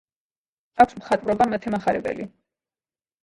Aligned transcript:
აქვს 0.85 0.95
მხატვრობა 1.01 1.47
მათე 1.51 1.73
მახარებელი. 1.75 2.25